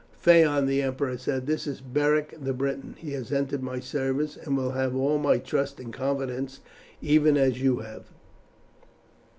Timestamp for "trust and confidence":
5.37-6.59